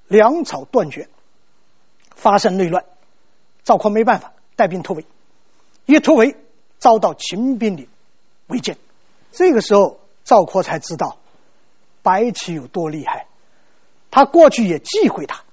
[0.08, 1.08] 粮草断绝，
[2.10, 2.84] 发生内乱，
[3.64, 5.06] 赵括没办法带兵突围，
[5.86, 6.36] 一突围
[6.78, 7.88] 遭到秦兵的
[8.48, 8.76] 围歼。
[9.32, 11.16] 这个时候，赵括才知道
[12.02, 13.27] 白起有多厉害。
[14.18, 15.44] 他过去也忌讳他，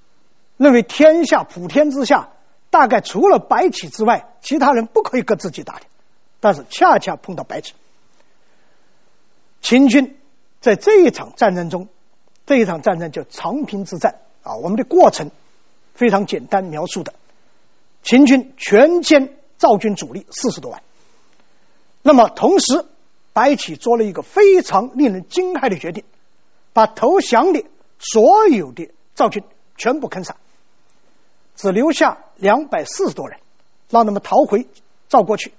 [0.57, 2.29] 认为天下普天之下，
[2.71, 5.81] 大概除了白起之外，其他人不可以跟自己打的。
[6.39, 7.75] 但是恰恰碰到白起。
[9.61, 10.17] 秦军
[10.61, 11.89] 在这一场战争中，
[12.47, 14.55] 这一场战争叫长平之战啊。
[14.55, 15.29] 我们的过程
[15.93, 17.13] 非常简单描述的：
[18.01, 20.81] 秦军全歼赵军主力四十多万。
[22.01, 22.83] 那么同时，
[23.31, 26.03] 白起做了一个非常令人惊骇的决定，
[26.73, 27.63] 把投降的
[27.99, 29.43] 所有的赵军
[29.77, 30.35] 全部坑杀，
[31.55, 33.39] 只留下两百四十多人，
[33.89, 34.67] 让他们逃回
[35.09, 35.53] 赵国去，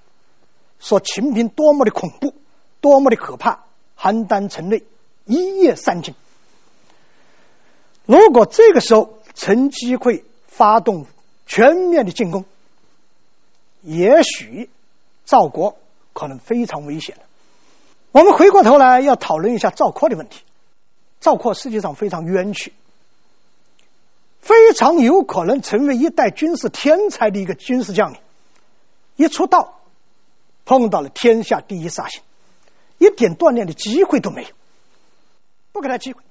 [0.78, 2.34] 说秦兵多么的恐怖，
[2.80, 3.64] 多么的可怕。
[3.98, 4.84] 邯郸城内
[5.24, 6.14] 一夜三惊。
[8.04, 11.06] 如果这个时候趁机会发动
[11.46, 12.44] 全面的进攻，
[13.80, 14.68] 也许
[15.24, 15.78] 赵国
[16.12, 17.22] 可能非常危险了。
[18.12, 20.42] 我们回过头来要讨论一下赵括的问题。
[21.20, 22.72] 赵括实际上非常冤屈，
[24.40, 28.20] 非常有可能成为一代军事天才的一个军事将领，
[29.16, 29.80] 一出道
[30.64, 32.22] 碰到了天下第一杀星。
[32.98, 34.48] 一点锻炼的机会都没有，
[35.72, 36.22] 不给他机会。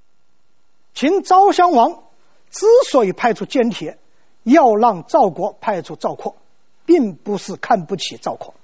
[0.96, 2.04] 秦昭襄王
[2.50, 4.00] 之所以派出间谍，
[4.42, 6.38] 要让赵国派出赵括，
[6.86, 8.56] 并不是看不起赵括，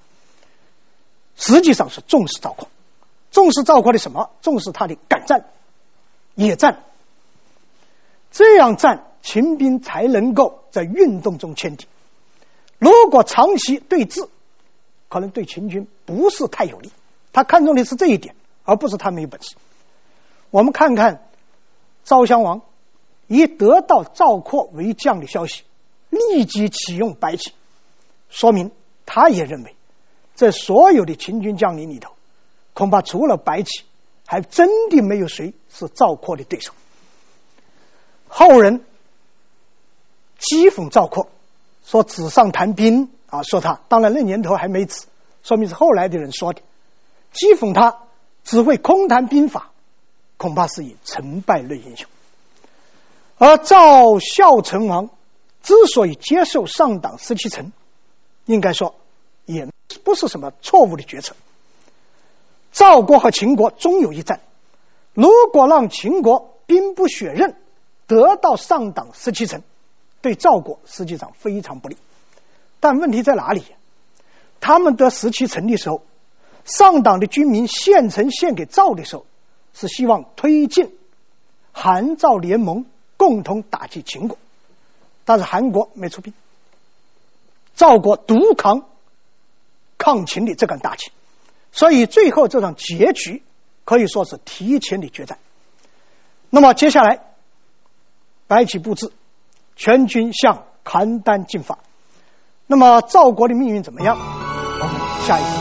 [1.35, 2.69] 实际上是重视赵括，
[3.29, 4.31] 重视赵括的什么？
[4.41, 5.45] 重视他的敢战、
[6.35, 6.83] 野战。
[8.31, 11.85] 这样战，秦兵才能够在运动中牵敌。
[12.79, 14.29] 如果长期对峙，
[15.09, 16.91] 可能对秦军不是太有利。
[17.33, 19.55] 他看重的是这一点，而不是他没有本事。
[20.49, 21.27] 我们看看
[22.03, 22.61] 昭襄王
[23.27, 25.63] 一得到赵括为将的消息，
[26.09, 27.51] 立即启用白起，
[28.29, 28.71] 说明
[29.05, 29.75] 他也认为，
[30.35, 32.13] 在所有的秦军将领里头，
[32.73, 33.83] 恐怕除了白起，
[34.31, 36.71] 还真的没有谁是赵括的对手。
[38.29, 38.85] 后人
[40.39, 41.27] 讥讽赵括，
[41.83, 45.03] 说纸上谈兵啊，说他当然那年头还没纸，
[45.43, 46.61] 说明是后来的人说的。
[47.33, 48.03] 讥讽他
[48.45, 49.71] 只会空谈兵法，
[50.37, 52.07] 恐怕是以成败论英雄。
[53.37, 55.09] 而赵孝成王
[55.61, 57.73] 之所以接受上党十七层，
[58.45, 58.95] 应该说
[59.45, 59.67] 也
[60.05, 61.35] 不是什么错误的决策。
[62.71, 64.39] 赵国和秦国终有一战，
[65.13, 67.55] 如果让秦国兵不血刃
[68.07, 69.61] 得到上党十七城，
[70.21, 71.97] 对赵国实际上非常不利。
[72.79, 73.63] 但问题在哪里？
[74.59, 76.03] 他们得十七城的时候。
[76.63, 79.25] 上党的军民献城献给赵的时候，
[79.73, 80.95] 是希望推进
[81.71, 82.85] 韩赵联盟，
[83.17, 84.37] 共同打击秦国。
[85.25, 86.35] 但是韩国没出兵，
[87.75, 88.85] 赵国独扛
[89.97, 91.11] 抗秦的这杆大旗，
[91.71, 93.43] 所以最后这场结局
[93.85, 95.37] 可以说是提前的决战。
[96.49, 97.21] 那么接下来，
[98.47, 99.11] 白起布置
[99.75, 101.79] 全军向邯郸进发。
[102.67, 104.17] 那么赵国的命运怎么样？
[104.17, 105.60] 我们下一集。